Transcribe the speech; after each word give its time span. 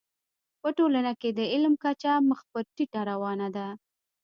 په 0.61 0.69
ټولنه 0.77 1.11
کي 1.21 1.29
د 1.33 1.41
علم 1.53 1.73
کچه 1.83 2.11
مخ 2.29 2.39
پر 2.51 2.63
ټيټه 2.75 3.01
روانه 3.11 3.47
ده. 3.55 3.67